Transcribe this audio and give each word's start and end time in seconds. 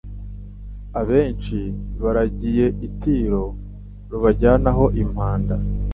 Abenshi 1.01 1.59
baragiye 2.01 2.65
Itiro 2.87 3.43
Rubajyanaho 4.09 4.85
impamba 5.03 5.55